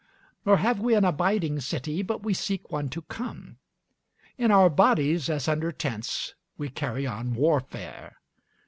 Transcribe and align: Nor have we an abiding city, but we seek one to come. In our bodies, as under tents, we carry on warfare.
Nor 0.47 0.57
have 0.57 0.79
we 0.79 0.95
an 0.95 1.05
abiding 1.05 1.59
city, 1.59 2.01
but 2.01 2.23
we 2.23 2.33
seek 2.33 2.71
one 2.71 2.89
to 2.89 3.03
come. 3.03 3.57
In 4.35 4.49
our 4.49 4.67
bodies, 4.67 5.29
as 5.29 5.47
under 5.47 5.71
tents, 5.71 6.33
we 6.57 6.69
carry 6.69 7.05
on 7.05 7.35
warfare. 7.35 8.15